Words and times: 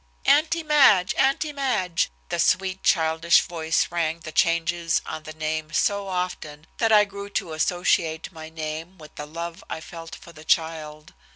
"Auntie 0.25 0.63
Madge, 0.63 1.13
Auntie 1.13 1.53
Madge," 1.53 2.09
the 2.29 2.39
sweet 2.39 2.81
childish 2.81 3.41
voice 3.41 3.91
rang 3.91 4.19
the 4.21 4.31
changes 4.31 4.99
on 5.05 5.21
the 5.21 5.33
name 5.33 5.71
so 5.73 6.07
often 6.07 6.65
that 6.79 6.91
I 6.91 7.05
grew 7.05 7.29
to 7.29 7.53
associate 7.53 8.31
my 8.31 8.49
name 8.49 8.97
with 8.97 9.13
the 9.13 9.27
love 9.27 9.63
I 9.69 9.79
felt 9.79 10.15
for 10.15 10.31
the 10.33 10.43
child. 10.43 11.13